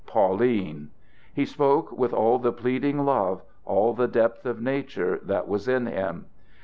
[0.07, 0.89] "Pauline!"
[1.31, 5.85] He spoke with all the pleading love, all the depth of nature, that was in
[5.85, 6.25] him.